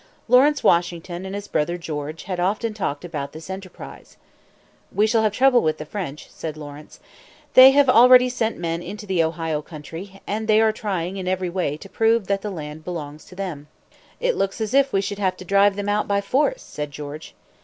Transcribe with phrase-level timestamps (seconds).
[0.27, 4.17] Lawrence Washington and his brother George had often talked about this enterprise.
[4.91, 6.99] "We shall have trouble with the French," said Lawrence.
[7.53, 11.51] "They have already sent men into the Ohio Country; and they are trying in every
[11.51, 13.67] way to prove that the land belongs to them."
[14.19, 17.35] "It looks as if we should have to drive them out by force," said George.